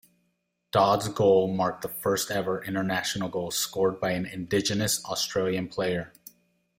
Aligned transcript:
Dodd's 0.71 1.09
goal 1.09 1.47
marked 1.47 1.83
the 1.83 1.87
first 1.87 2.31
ever 2.31 2.63
international 2.63 3.29
goal 3.29 3.51
scored 3.51 3.99
by 4.01 4.13
an 4.13 4.25
Indigenous 4.25 5.05
Australian 5.05 5.67
player. 5.67 6.11